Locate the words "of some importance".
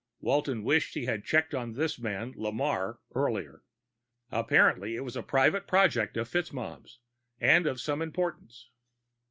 7.67-8.69